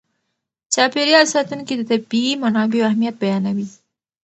چاپېر 0.73 1.07
یال 1.13 1.25
ساتونکي 1.33 1.73
د 1.77 1.81
طبیعي 1.91 2.33
منابعو 2.43 2.87
اهمیت 2.89 3.15
بیانوي. 3.21 3.67